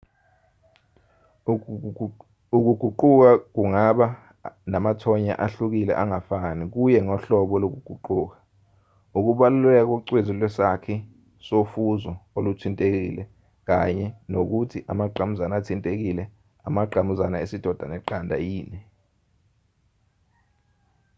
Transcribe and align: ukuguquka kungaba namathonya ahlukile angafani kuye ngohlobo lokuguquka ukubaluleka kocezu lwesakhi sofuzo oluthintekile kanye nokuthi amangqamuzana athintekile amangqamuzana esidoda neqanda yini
ukuguquka 2.57 3.31
kungaba 3.53 4.07
namathonya 4.71 5.33
ahlukile 5.45 5.93
angafani 6.03 6.63
kuye 6.73 6.97
ngohlobo 7.05 7.55
lokuguquka 7.63 8.17
ukubaluleka 9.17 9.83
kocezu 9.91 10.31
lwesakhi 10.39 10.95
sofuzo 11.47 12.11
oluthintekile 12.37 13.23
kanye 13.67 14.05
nokuthi 14.31 14.79
amangqamuzana 14.91 15.53
athintekile 15.57 16.23
amangqamuzana 16.67 17.37
esidoda 17.43 17.85
neqanda 17.91 18.35
yini 18.47 18.79